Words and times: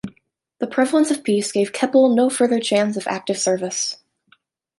The 0.57 0.65
prevalence 0.65 1.11
of 1.11 1.23
peace 1.23 1.51
gave 1.51 1.73
Keppel 1.73 2.09
no 2.09 2.27
further 2.27 2.59
chance 2.59 2.97
of 2.97 3.05
active 3.07 3.37
service. 3.37 3.99